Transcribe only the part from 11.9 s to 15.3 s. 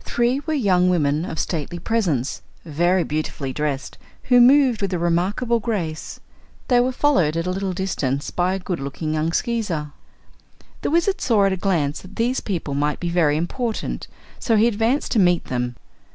that these people might be very important, so he advanced to